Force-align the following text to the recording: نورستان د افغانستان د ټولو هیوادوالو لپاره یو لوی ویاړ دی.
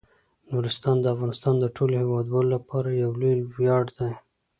نورستان 0.51 0.95
د 1.01 1.05
افغانستان 1.15 1.55
د 1.59 1.65
ټولو 1.75 1.93
هیوادوالو 2.03 2.53
لپاره 2.55 2.89
یو 3.01 3.11
لوی 3.21 3.37
ویاړ 3.55 3.85
دی. 3.97 4.11